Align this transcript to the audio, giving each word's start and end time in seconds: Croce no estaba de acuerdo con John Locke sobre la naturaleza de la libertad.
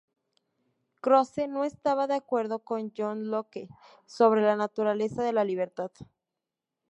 Croce 0.99 1.47
no 1.47 1.63
estaba 1.63 2.07
de 2.07 2.15
acuerdo 2.15 2.57
con 2.63 2.91
John 2.97 3.29
Locke 3.29 3.69
sobre 4.07 4.41
la 4.41 4.55
naturaleza 4.55 5.21
de 5.21 5.31
la 5.31 5.43
libertad. 5.43 5.91